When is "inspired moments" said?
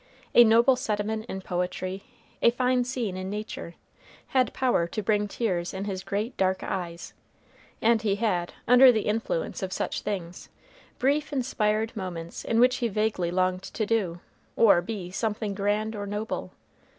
11.31-12.43